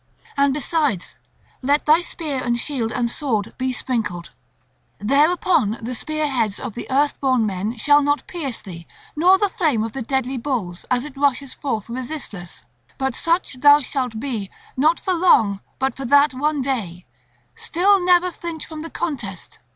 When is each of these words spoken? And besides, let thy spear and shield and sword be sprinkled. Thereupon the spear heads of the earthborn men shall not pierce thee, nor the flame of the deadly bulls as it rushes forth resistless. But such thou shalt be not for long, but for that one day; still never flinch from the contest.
And 0.35 0.51
besides, 0.51 1.15
let 1.61 1.85
thy 1.85 2.01
spear 2.01 2.43
and 2.43 2.57
shield 2.57 2.91
and 2.91 3.07
sword 3.07 3.53
be 3.59 3.71
sprinkled. 3.71 4.31
Thereupon 4.97 5.77
the 5.79 5.93
spear 5.93 6.27
heads 6.27 6.59
of 6.59 6.73
the 6.73 6.89
earthborn 6.89 7.45
men 7.45 7.77
shall 7.77 8.01
not 8.01 8.25
pierce 8.25 8.63
thee, 8.63 8.87
nor 9.15 9.37
the 9.37 9.47
flame 9.47 9.83
of 9.83 9.91
the 9.91 10.01
deadly 10.01 10.37
bulls 10.39 10.85
as 10.89 11.05
it 11.05 11.15
rushes 11.17 11.53
forth 11.53 11.87
resistless. 11.87 12.63
But 12.97 13.13
such 13.15 13.59
thou 13.59 13.81
shalt 13.81 14.19
be 14.19 14.49
not 14.75 14.99
for 14.99 15.13
long, 15.13 15.59
but 15.77 15.95
for 15.95 16.05
that 16.05 16.33
one 16.33 16.63
day; 16.63 17.05
still 17.53 18.03
never 18.03 18.31
flinch 18.31 18.65
from 18.65 18.81
the 18.81 18.89
contest. 18.89 19.59